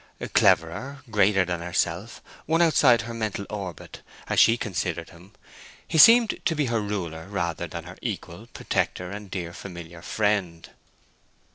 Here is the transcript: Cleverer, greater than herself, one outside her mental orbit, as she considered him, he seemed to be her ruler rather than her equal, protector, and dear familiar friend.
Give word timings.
Cleverer, 0.33 1.03
greater 1.11 1.45
than 1.45 1.61
herself, 1.61 2.23
one 2.47 2.59
outside 2.59 3.01
her 3.03 3.13
mental 3.13 3.45
orbit, 3.51 4.01
as 4.27 4.39
she 4.39 4.57
considered 4.57 5.11
him, 5.11 5.31
he 5.87 5.99
seemed 5.99 6.41
to 6.43 6.55
be 6.55 6.65
her 6.65 6.81
ruler 6.81 7.27
rather 7.27 7.67
than 7.67 7.83
her 7.83 7.99
equal, 8.01 8.47
protector, 8.47 9.11
and 9.11 9.29
dear 9.29 9.53
familiar 9.53 10.01
friend. 10.01 10.71